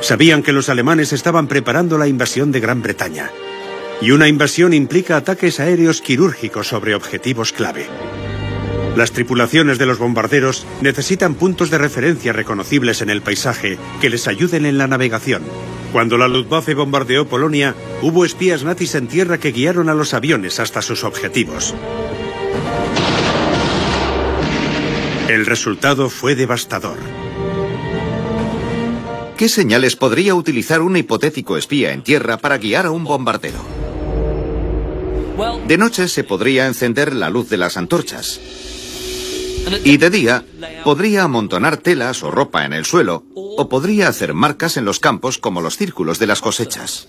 [0.00, 3.30] Sabían que los alemanes estaban preparando la invasión de Gran Bretaña.
[4.00, 7.86] Y una invasión implica ataques aéreos quirúrgicos sobre objetivos clave.
[8.96, 14.26] Las tripulaciones de los bombarderos necesitan puntos de referencia reconocibles en el paisaje que les
[14.26, 15.42] ayuden en la navegación.
[15.92, 20.60] Cuando la Luftwaffe bombardeó Polonia, hubo espías nazis en tierra que guiaron a los aviones
[20.60, 21.74] hasta sus objetivos.
[25.28, 26.98] El resultado fue devastador.
[29.36, 33.79] ¿Qué señales podría utilizar un hipotético espía en tierra para guiar a un bombardero?
[35.66, 38.40] De noche se podría encender la luz de las antorchas.
[39.84, 40.44] Y de día
[40.84, 45.38] podría amontonar telas o ropa en el suelo o podría hacer marcas en los campos
[45.38, 47.08] como los círculos de las cosechas.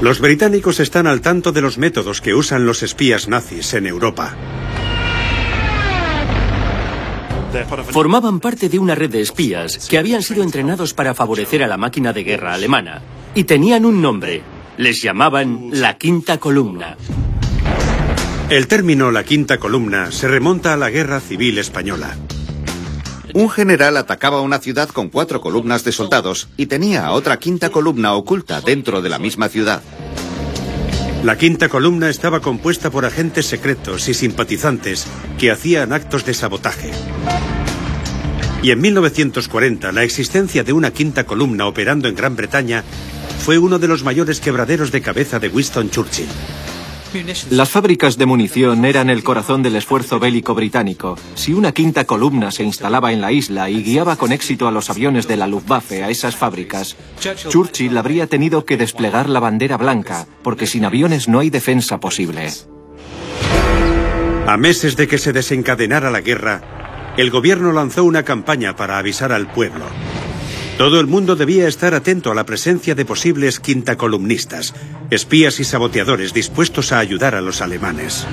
[0.00, 4.36] Los británicos están al tanto de los métodos que usan los espías nazis en Europa.
[7.90, 11.78] Formaban parte de una red de espías que habían sido entrenados para favorecer a la
[11.78, 13.00] máquina de guerra alemana.
[13.34, 14.42] Y tenían un nombre.
[14.78, 16.98] Les llamaban la Quinta Columna.
[18.50, 22.14] El término la Quinta Columna se remonta a la Guerra Civil Española.
[23.32, 28.12] Un general atacaba una ciudad con cuatro columnas de soldados y tenía otra quinta columna
[28.12, 29.82] oculta dentro de la misma ciudad.
[31.24, 35.06] La quinta columna estaba compuesta por agentes secretos y simpatizantes
[35.38, 36.90] que hacían actos de sabotaje.
[38.62, 42.84] Y en 1940 la existencia de una quinta columna operando en Gran Bretaña
[43.38, 46.28] fue uno de los mayores quebraderos de cabeza de Winston Churchill.
[47.50, 51.16] Las fábricas de munición eran el corazón del esfuerzo bélico británico.
[51.34, 54.90] Si una quinta columna se instalaba en la isla y guiaba con éxito a los
[54.90, 56.96] aviones de la Luftwaffe a esas fábricas,
[57.48, 62.50] Churchill habría tenido que desplegar la bandera blanca, porque sin aviones no hay defensa posible.
[64.46, 69.32] A meses de que se desencadenara la guerra, el gobierno lanzó una campaña para avisar
[69.32, 69.86] al pueblo.
[70.78, 74.74] Todo el mundo debía estar atento a la presencia de posibles quintacolumnistas,
[75.10, 78.26] espías y saboteadores dispuestos a ayudar a los alemanes.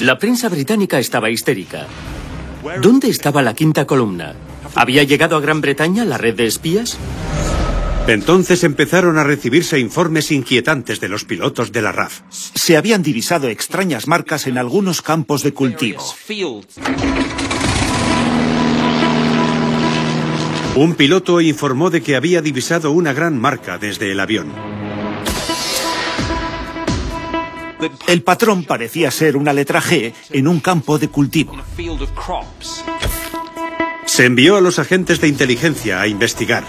[0.00, 1.86] La prensa británica estaba histérica.
[2.80, 4.34] ¿Dónde estaba la quinta columna?
[4.74, 6.96] ¿Había llegado a Gran Bretaña la red de espías?
[8.06, 12.22] Entonces empezaron a recibirse informes inquietantes de los pilotos de la RAF.
[12.30, 16.02] Se habían divisado extrañas marcas en algunos campos de cultivo.
[20.78, 24.52] Un piloto informó de que había divisado una gran marca desde el avión.
[28.06, 31.56] El patrón parecía ser una letra G en un campo de cultivo.
[34.06, 36.62] Se envió a los agentes de inteligencia a investigar.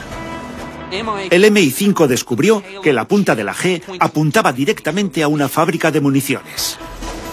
[1.30, 6.02] El MI5 descubrió que la punta de la G apuntaba directamente a una fábrica de
[6.02, 6.80] municiones.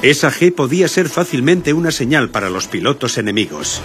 [0.02, 3.80] Esa G podía ser fácilmente una señal para los pilotos enemigos.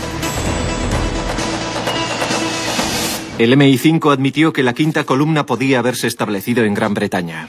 [3.41, 7.47] El MI5 admitió que la quinta columna podía haberse establecido en Gran Bretaña.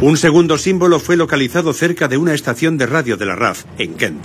[0.00, 3.96] Un segundo símbolo fue localizado cerca de una estación de radio de la RAF, en
[3.96, 4.24] Kent.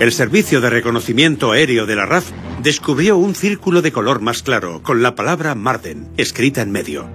[0.00, 2.30] El servicio de reconocimiento aéreo de la RAF
[2.62, 7.06] descubrió un círculo de color más claro, con la palabra Marden, escrita en medio.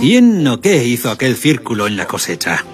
[0.00, 2.64] ¿Quién o qué hizo aquel círculo en la cosecha?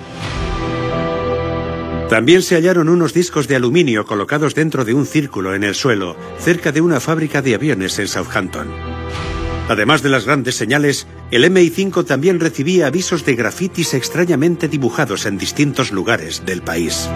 [2.08, 6.16] También se hallaron unos discos de aluminio colocados dentro de un círculo en el suelo,
[6.38, 8.68] cerca de una fábrica de aviones en Southampton.
[9.68, 15.36] Además de las grandes señales, el MI5 también recibía avisos de grafitis extrañamente dibujados en
[15.36, 17.08] distintos lugares del país.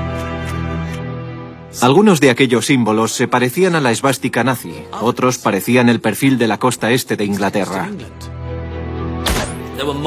[1.80, 6.48] Algunos de aquellos símbolos se parecían a la esvástica nazi, otros parecían el perfil de
[6.48, 7.88] la costa este de Inglaterra.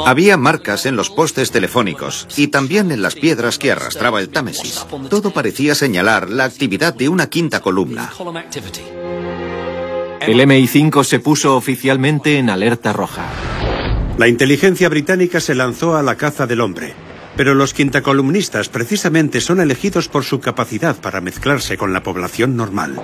[0.05, 4.85] Había marcas en los postes telefónicos y también en las piedras que arrastraba el Támesis.
[5.09, 8.11] Todo parecía señalar la actividad de una quinta columna.
[10.21, 13.25] El MI5 se puso oficialmente en alerta roja.
[14.17, 16.93] La inteligencia británica se lanzó a la caza del hombre.
[17.35, 23.01] Pero los quintacolumnistas precisamente son elegidos por su capacidad para mezclarse con la población normal.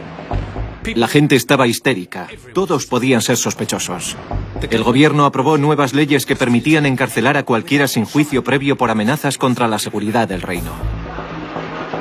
[0.95, 2.27] La gente estaba histérica.
[2.53, 4.15] Todos podían ser sospechosos.
[4.69, 9.37] El gobierno aprobó nuevas leyes que permitían encarcelar a cualquiera sin juicio previo por amenazas
[9.37, 10.71] contra la seguridad del reino.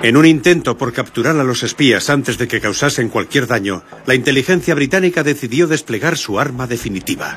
[0.03, 4.15] En un intento por capturar a los espías antes de que causasen cualquier daño, la
[4.15, 7.37] inteligencia británica decidió desplegar su arma definitiva.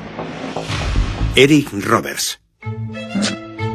[1.34, 2.38] Eric Roberts.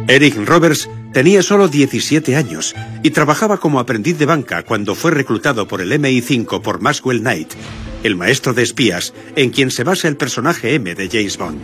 [0.09, 5.67] Eric Roberts tenía solo 17 años y trabajaba como aprendiz de banca cuando fue reclutado
[5.67, 7.49] por el MI5 por Maxwell Knight,
[8.03, 11.59] el maestro de espías en quien se basa el personaje M de James Bond.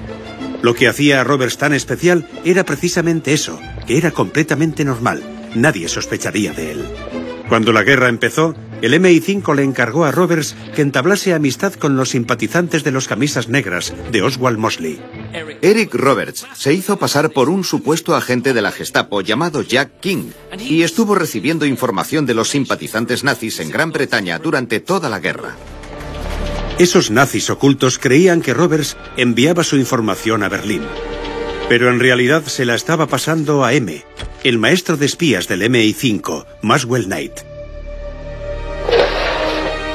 [0.61, 5.23] Lo que hacía a Roberts tan especial era precisamente eso, que era completamente normal.
[5.55, 6.85] Nadie sospecharía de él.
[7.47, 12.09] Cuando la guerra empezó, el MI5 le encargó a Roberts que entablase amistad con los
[12.09, 14.99] simpatizantes de los camisas negras de Oswald Mosley.
[15.61, 20.31] Eric Roberts se hizo pasar por un supuesto agente de la Gestapo llamado Jack King
[20.59, 25.55] y estuvo recibiendo información de los simpatizantes nazis en Gran Bretaña durante toda la guerra.
[26.77, 30.83] Esos nazis ocultos creían que Roberts enviaba su información a Berlín.
[31.69, 34.03] Pero en realidad se la estaba pasando a M,
[34.43, 37.52] el maestro de espías del MI5, Maswell Knight.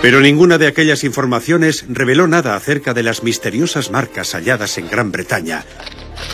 [0.00, 5.10] Pero ninguna de aquellas informaciones reveló nada acerca de las misteriosas marcas halladas en Gran
[5.10, 5.64] Bretaña,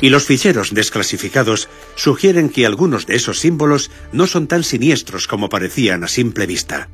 [0.03, 5.49] y los ficheros desclasificados sugieren que algunos de esos símbolos no son tan siniestros como
[5.49, 6.89] parecían a simple vista.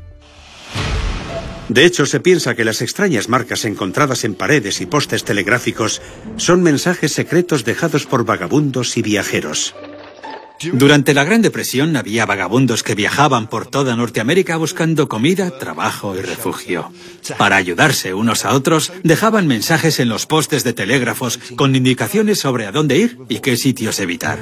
[1.68, 6.02] De hecho, se piensa que las extrañas marcas encontradas en paredes y postes telegráficos
[6.36, 9.74] son mensajes secretos dejados por vagabundos y viajeros.
[10.72, 16.20] Durante la Gran Depresión había vagabundos que viajaban por toda Norteamérica buscando comida, trabajo y
[16.20, 16.92] refugio.
[17.38, 22.66] Para ayudarse unos a otros, dejaban mensajes en los postes de telégrafos con indicaciones sobre
[22.66, 24.38] a dónde ir y qué sitios evitar.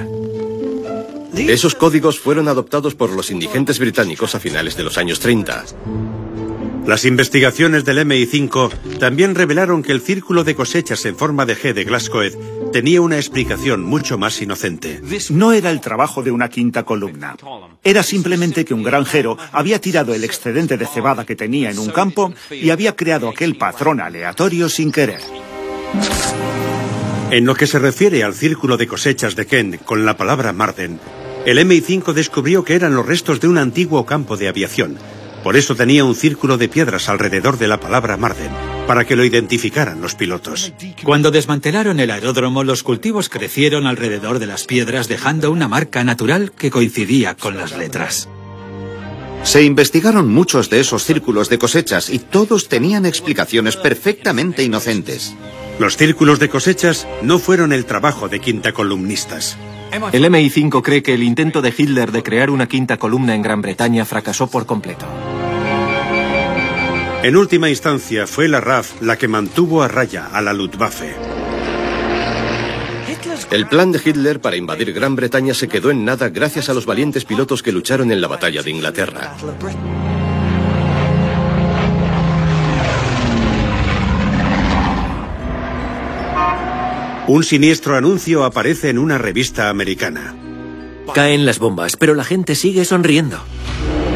[1.35, 5.65] Esos códigos fueron adoptados por los indigentes británicos a finales de los años 30.
[6.89, 11.75] Las investigaciones del MI5 también revelaron que el círculo de cosechas en forma de G
[11.75, 14.99] de Glasgow tenía una explicación mucho más inocente.
[15.29, 17.37] No era el trabajo de una quinta columna.
[17.85, 21.91] Era simplemente que un granjero había tirado el excedente de cebada que tenía en un
[21.91, 25.21] campo y había creado aquel patrón aleatorio sin querer.
[27.31, 30.99] En lo que se refiere al círculo de cosechas de Kent con la palabra Marden,
[31.45, 34.97] el MI5 descubrió que eran los restos de un antiguo campo de aviación
[35.49, 38.51] por eso tenía un círculo de piedras alrededor de la palabra Marden,
[38.87, 40.75] para que lo identificaran los pilotos.
[41.03, 46.53] Cuando desmantelaron el aeródromo, los cultivos crecieron alrededor de las piedras, dejando una marca natural
[46.53, 48.29] que coincidía con las letras.
[49.43, 55.35] Se investigaron muchos de esos círculos de cosechas y todos tenían explicaciones perfectamente inocentes.
[55.79, 59.57] Los círculos de cosechas no fueron el trabajo de quinta columnistas.
[60.13, 63.63] El MI5 cree que el intento de Hitler de crear una quinta columna en Gran
[63.63, 65.07] Bretaña fracasó por completo.
[67.23, 71.17] En última instancia fue la RAF la que mantuvo a raya a la Luftwaffe.
[73.51, 76.87] El plan de Hitler para invadir Gran Bretaña se quedó en nada gracias a los
[76.87, 79.37] valientes pilotos que lucharon en la batalla de Inglaterra.
[87.27, 90.37] Un siniestro anuncio aparece en una revista americana.
[91.15, 93.43] Caen las bombas, pero la gente sigue sonriendo.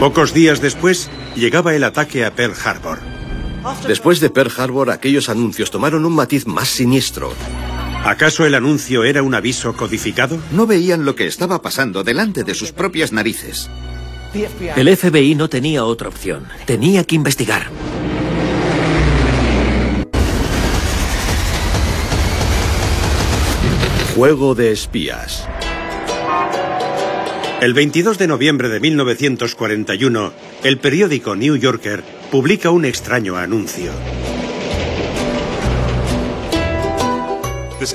[0.03, 2.99] Pocos días después, llegaba el ataque a Pearl Harbor.
[3.87, 7.33] Después de Pearl Harbor, aquellos anuncios tomaron un matiz más siniestro.
[8.05, 10.41] ¿Acaso el anuncio era un aviso codificado?
[10.51, 13.71] No veían lo que estaba pasando delante de sus propias narices.
[14.75, 16.49] El FBI no tenía otra opción.
[16.67, 17.69] Tenía que investigar.
[24.17, 25.47] Juego de espías.
[27.63, 30.33] El 22 de noviembre de 1941,
[30.65, 33.93] el periódico New Yorker publica un extraño anuncio.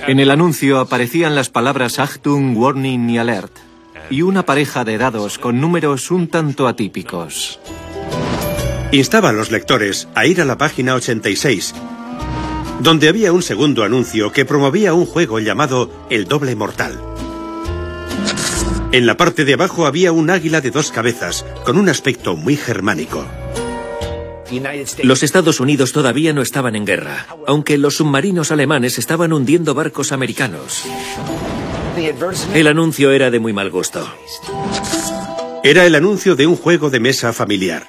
[0.07, 3.51] En el anuncio aparecían las palabras Achtung, Warning y Alert,
[4.09, 7.59] y una pareja de dados con números un tanto atípicos.
[8.93, 11.73] Instaba a los lectores a ir a la página 86
[12.79, 17.06] donde había un segundo anuncio que promovía un juego llamado El Doble Mortal.
[18.91, 22.55] En la parte de abajo había un águila de dos cabezas, con un aspecto muy
[22.55, 23.25] germánico.
[25.03, 30.13] Los Estados Unidos todavía no estaban en guerra, aunque los submarinos alemanes estaban hundiendo barcos
[30.13, 30.85] americanos.
[32.53, 34.07] El anuncio era de muy mal gusto.
[35.63, 37.87] Era el anuncio de un juego de mesa familiar.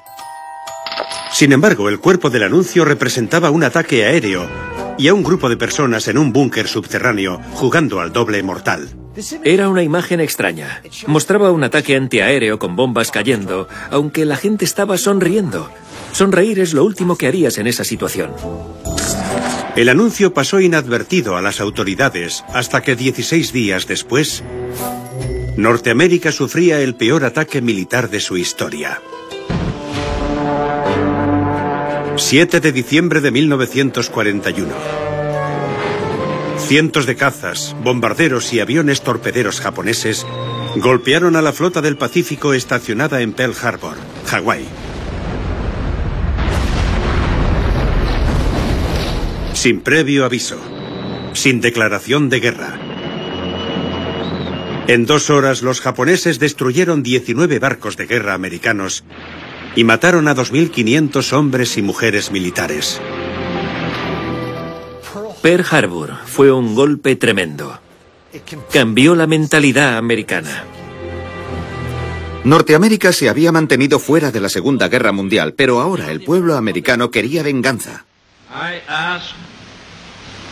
[1.32, 4.48] Sin embargo, el cuerpo del anuncio representaba un ataque aéreo
[4.98, 8.97] y a un grupo de personas en un búnker subterráneo jugando al doble mortal.
[9.44, 10.82] Era una imagen extraña.
[11.06, 15.70] Mostraba un ataque antiaéreo con bombas cayendo, aunque la gente estaba sonriendo.
[16.12, 18.32] Sonreír es lo último que harías en esa situación.
[19.76, 24.42] El anuncio pasó inadvertido a las autoridades hasta que 16 días después,
[25.56, 29.00] Norteamérica sufría el peor ataque militar de su historia.
[32.16, 35.07] 7 de diciembre de 1941.
[36.68, 40.26] Cientos de cazas, bombarderos y aviones torpederos japoneses
[40.76, 43.96] golpearon a la flota del Pacífico estacionada en Pearl Harbor,
[44.26, 44.66] Hawái.
[49.54, 50.58] Sin previo aviso,
[51.32, 52.78] sin declaración de guerra.
[54.88, 59.04] En dos horas los japoneses destruyeron 19 barcos de guerra americanos
[59.74, 63.00] y mataron a 2.500 hombres y mujeres militares.
[65.42, 67.78] Pearl Harbor fue un golpe tremendo.
[68.72, 70.64] Cambió la mentalidad americana.
[72.44, 77.10] Norteamérica se había mantenido fuera de la Segunda Guerra Mundial, pero ahora el pueblo americano
[77.10, 78.04] quería venganza.
[78.50, 79.34] I ask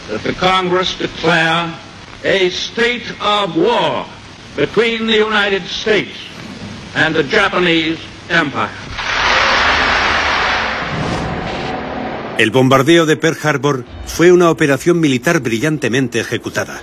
[0.09, 1.73] that the Congress declare
[2.25, 4.07] a state of war
[4.57, 6.17] between the United States
[6.95, 8.86] and the Japanese Empire.
[12.39, 16.83] El bombardeo de Pearl Harbor fue una operación militar brillantemente ejecutada.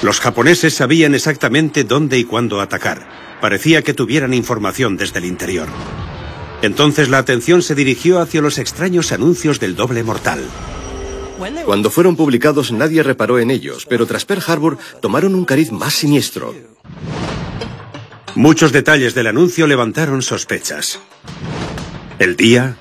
[0.00, 3.06] Los japoneses sabían exactamente dónde y cuándo atacar.
[3.42, 5.68] Parecía que tuvieran información desde el interior.
[6.62, 10.40] Entonces la atención se dirigió hacia los extraños anuncios del doble mortal.
[11.66, 15.92] Cuando fueron publicados nadie reparó en ellos, pero tras Pearl Harbor tomaron un cariz más
[15.92, 16.54] siniestro.
[18.34, 20.98] Muchos detalles del anuncio levantaron sospechas.
[22.18, 22.78] El día,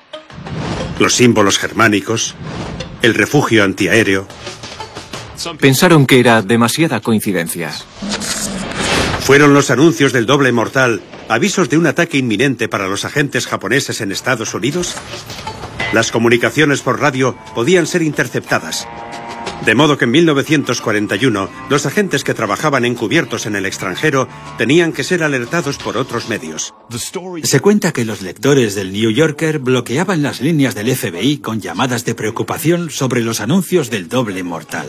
[1.00, 2.36] los símbolos germánicos,
[3.02, 4.28] el refugio antiaéreo.
[5.60, 7.72] Pensaron que era demasiada coincidencia.
[9.22, 14.02] Fueron los anuncios del doble mortal avisos de un ataque inminente para los agentes japoneses
[14.02, 14.96] en Estados Unidos.
[15.94, 18.88] Las comunicaciones por radio podían ser interceptadas,
[19.66, 24.28] de modo que en 1941 los agentes que trabajaban encubiertos en el extranjero
[24.58, 26.74] tenían que ser alertados por otros medios.
[27.44, 32.06] Se cuenta que los lectores del New Yorker bloqueaban las líneas del FBI con llamadas
[32.06, 34.88] de preocupación sobre los anuncios del doble mortal.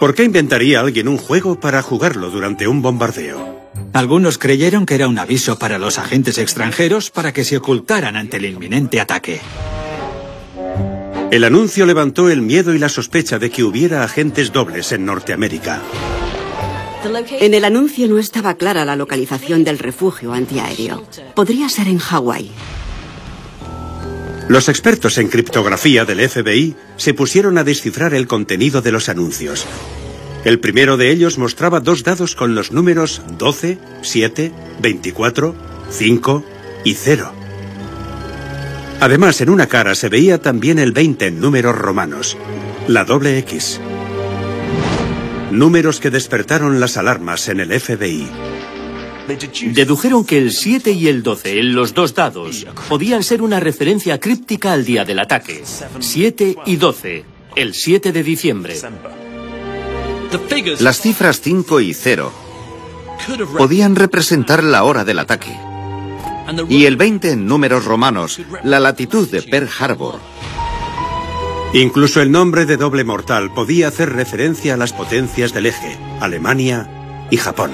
[0.00, 3.56] ¿Por qué inventaría alguien un juego para jugarlo durante un bombardeo?
[3.92, 8.36] Algunos creyeron que era un aviso para los agentes extranjeros para que se ocultaran ante
[8.36, 9.40] el inminente ataque.
[11.30, 15.82] El anuncio levantó el miedo y la sospecha de que hubiera agentes dobles en Norteamérica.
[17.40, 21.04] En el anuncio no estaba clara la localización del refugio antiaéreo.
[21.34, 22.50] Podría ser en Hawái.
[24.48, 29.66] Los expertos en criptografía del FBI se pusieron a descifrar el contenido de los anuncios.
[30.44, 35.56] El primero de ellos mostraba dos dados con los números 12, 7, 24,
[35.90, 36.44] 5
[36.84, 37.45] y 0.
[39.00, 42.36] Además, en una cara se veía también el 20 en números romanos,
[42.88, 43.80] la doble X.
[45.50, 48.28] Números que despertaron las alarmas en el FBI.
[49.72, 54.18] Dedujeron que el 7 y el 12 en los dos dados podían ser una referencia
[54.18, 55.62] críptica al día del ataque.
[55.98, 57.24] 7 y 12,
[57.56, 58.76] el 7 de diciembre.
[60.80, 62.32] Las cifras 5 y 0
[63.56, 65.65] podían representar la hora del ataque
[66.68, 70.20] y el 20 en números romanos, la latitud de Pearl Harbor.
[71.72, 76.88] Incluso el nombre de doble mortal podía hacer referencia a las potencias del eje, Alemania
[77.30, 77.72] y Japón.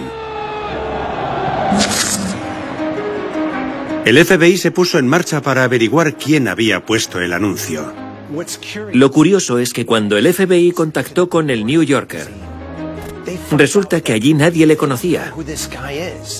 [4.05, 7.93] El FBI se puso en marcha para averiguar quién había puesto el anuncio.
[8.93, 12.29] Lo curioso es que cuando el FBI contactó con el New Yorker,
[13.53, 15.33] Resulta que allí nadie le conocía.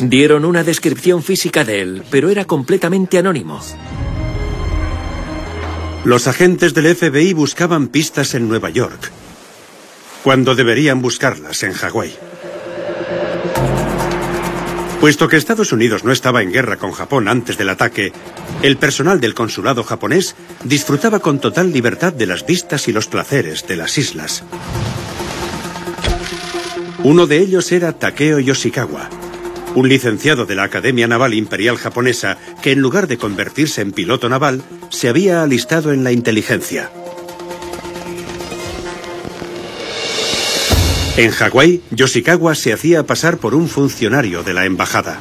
[0.01, 3.61] Dieron una descripción física de él, pero era completamente anónimo.
[6.05, 9.11] Los agentes del FBI buscaban pistas en Nueva York,
[10.25, 12.13] cuando deberían buscarlas en Hawái.
[15.01, 18.13] Puesto que Estados Unidos no estaba en guerra con Japón antes del ataque,
[18.63, 23.67] el personal del consulado japonés disfrutaba con total libertad de las vistas y los placeres
[23.67, 24.45] de las islas.
[27.05, 29.11] Uno de ellos era Takeo Yoshikawa,
[29.75, 34.29] un licenciado de la Academia Naval Imperial Japonesa que en lugar de convertirse en piloto
[34.29, 36.93] naval, se había alistado en la inteligencia.
[41.17, 45.19] En Hawái, Yoshikawa se hacía pasar por un funcionario de la embajada.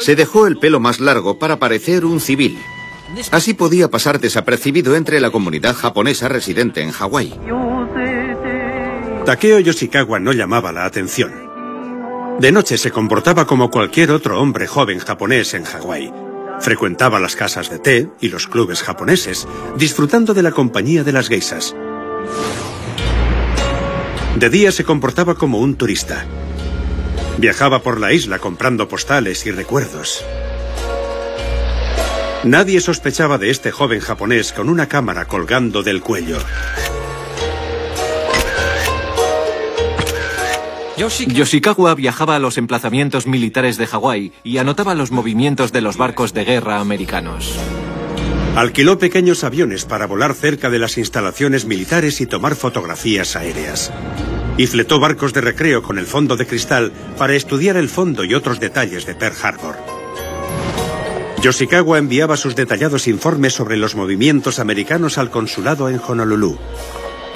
[0.00, 2.58] Se dejó el pelo más largo para parecer un civil.
[3.30, 7.34] Así podía pasar desapercibido entre la comunidad japonesa residente en Hawái.
[9.28, 11.30] Takeo Yoshikawa no llamaba la atención.
[12.40, 16.10] De noche se comportaba como cualquier otro hombre joven japonés en Hawái.
[16.60, 21.28] Frecuentaba las casas de té y los clubes japoneses, disfrutando de la compañía de las
[21.28, 21.76] geisas.
[24.36, 26.24] De día se comportaba como un turista.
[27.36, 30.24] Viajaba por la isla comprando postales y recuerdos.
[32.44, 36.38] Nadie sospechaba de este joven japonés con una cámara colgando del cuello.
[40.98, 46.34] Yoshikawa viajaba a los emplazamientos militares de Hawái y anotaba los movimientos de los barcos
[46.34, 47.56] de guerra americanos.
[48.56, 53.92] Alquiló pequeños aviones para volar cerca de las instalaciones militares y tomar fotografías aéreas.
[54.56, 58.34] Y fletó barcos de recreo con el fondo de cristal para estudiar el fondo y
[58.34, 59.76] otros detalles de Pearl Harbor.
[61.40, 66.58] Yoshikawa enviaba sus detallados informes sobre los movimientos americanos al consulado en Honolulu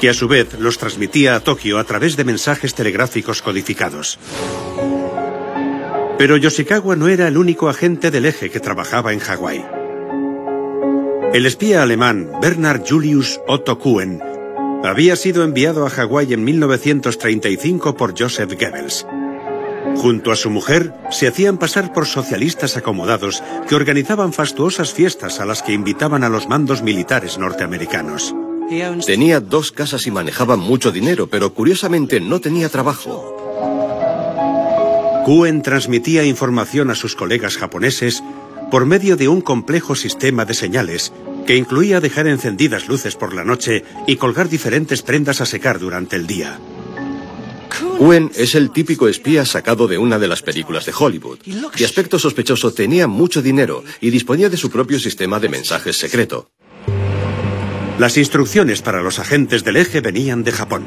[0.02, 4.18] que a su vez los transmitía a Tokio a través de mensajes telegráficos codificados.
[6.18, 9.64] Pero Yoshikawa no era el único agente del eje que trabajaba en Hawái.
[11.32, 14.20] El espía alemán Bernard Julius Otto Kuhn
[14.82, 19.06] había sido enviado a Hawái en 1935 por Joseph Goebbels.
[19.98, 25.44] Junto a su mujer, se hacían pasar por socialistas acomodados que organizaban fastuosas fiestas a
[25.44, 28.34] las que invitaban a los mandos militares norteamericanos.
[29.06, 33.36] Tenía dos casas y manejaba mucho dinero, pero curiosamente no tenía trabajo.
[35.24, 38.22] Kuen transmitía información a sus colegas japoneses
[38.70, 41.12] por medio de un complejo sistema de señales
[41.46, 46.16] que incluía dejar encendidas luces por la noche y colgar diferentes prendas a secar durante
[46.16, 46.58] el día.
[47.98, 51.38] Kuen es el típico espía sacado de una de las películas de Hollywood.
[51.76, 56.50] De aspecto sospechoso tenía mucho dinero y disponía de su propio sistema de mensajes secreto.
[58.02, 60.84] Las instrucciones para los agentes del eje venían de Japón.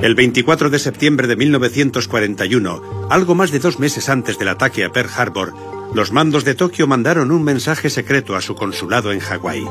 [0.00, 4.90] El 24 de septiembre de 1941, algo más de dos meses antes del ataque a
[4.90, 5.52] Pearl Harbor,
[5.92, 9.66] los mandos de Tokio mandaron un mensaje secreto a su consulado en Hawái.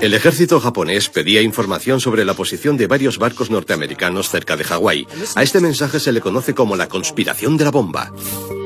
[0.00, 5.06] El ejército japonés pedía información sobre la posición de varios barcos norteamericanos cerca de Hawái.
[5.34, 8.10] A este mensaje se le conoce como la conspiración de la bomba.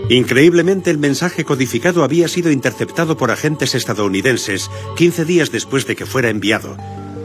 [0.09, 6.07] Increíblemente, el mensaje codificado había sido interceptado por agentes estadounidenses 15 días después de que
[6.07, 6.77] fuera enviado,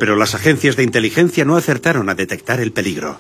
[0.04, 3.16] pero las agencias de inteligencia no acertaron a detectar el peligro.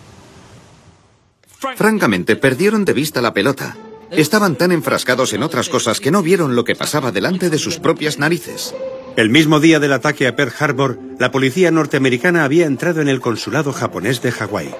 [1.77, 3.77] Francamente, perdieron de vista la pelota.
[4.11, 7.79] Estaban tan enfrascados en otras cosas que no vieron lo que pasaba delante de sus
[7.79, 8.75] propias narices.
[9.15, 13.21] El mismo día del ataque a Pearl Harbor, la policía norteamericana había entrado en el
[13.21, 14.75] consulado japonés de Hawái.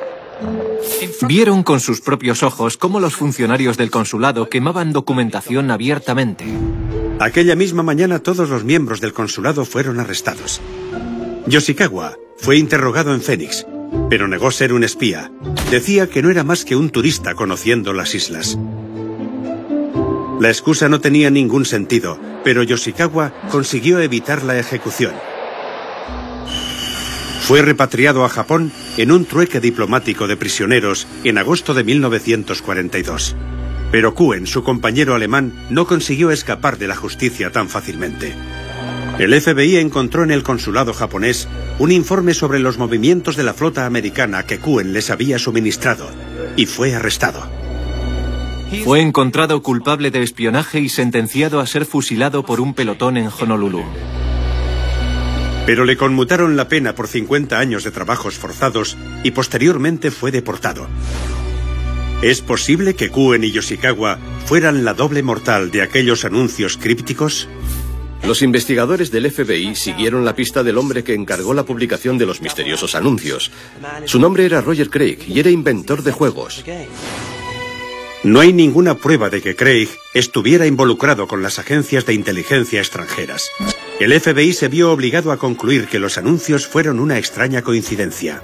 [1.26, 6.44] Vieron con sus propios ojos cómo los funcionarios del consulado quemaban documentación abiertamente.
[7.22, 10.60] Aquella misma mañana todos los miembros del consulado fueron arrestados.
[11.46, 13.66] Yoshikawa fue interrogado en Phoenix,
[14.10, 15.30] pero negó ser un espía.
[15.72, 18.58] Decía que no era más que un turista conociendo las islas.
[20.40, 25.14] La excusa no tenía ningún sentido, pero Yoshikawa consiguió evitar la ejecución.
[27.42, 33.36] Fue repatriado a Japón en un trueque diplomático de prisioneros en agosto de 1942.
[33.92, 38.34] Pero Kuen, su compañero alemán, no consiguió escapar de la justicia tan fácilmente.
[39.20, 41.48] El FBI encontró en el consulado japonés
[41.78, 46.10] un informe sobre los movimientos de la flota americana que Kuen les había suministrado
[46.58, 47.44] y fue arrestado.
[48.84, 53.84] Fue encontrado culpable de espionaje y sentenciado a ser fusilado por un pelotón en Honolulu.
[55.68, 60.88] Pero le conmutaron la pena por 50 años de trabajos forzados y posteriormente fue deportado.
[62.24, 67.48] ¿Es posible que Kuen y Yoshikawa fueran la doble mortal de aquellos anuncios crípticos?
[68.26, 72.42] Los investigadores del FBI siguieron la pista del hombre que encargó la publicación de los
[72.42, 73.52] misteriosos anuncios.
[74.06, 76.64] Su nombre era Roger Craig y era inventor de juegos.
[78.24, 83.50] No hay ninguna prueba de que Craig estuviera involucrado con las agencias de inteligencia extranjeras.
[84.00, 88.42] El FBI se vio obligado a concluir que los anuncios fueron una extraña coincidencia.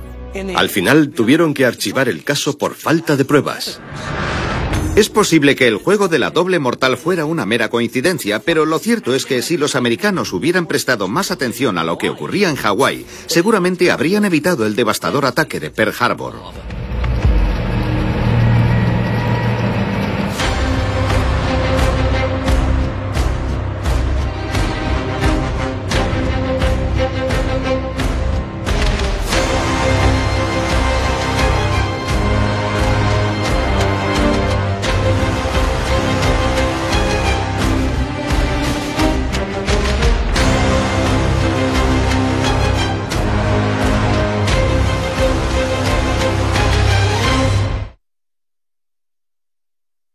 [0.56, 3.80] Al final tuvieron que archivar el caso por falta de pruebas.
[5.00, 8.80] Es posible que el juego de la doble mortal fuera una mera coincidencia, pero lo
[8.80, 12.58] cierto es que si los americanos hubieran prestado más atención a lo que ocurría en
[12.58, 16.34] Hawái, seguramente habrían evitado el devastador ataque de Pearl Harbor.